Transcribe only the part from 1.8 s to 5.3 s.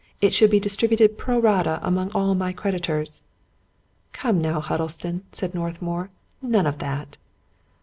among all my creditors."" Come now, Huddlestone,"